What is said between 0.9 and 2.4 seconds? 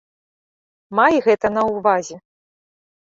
Май гэта на ўвазе.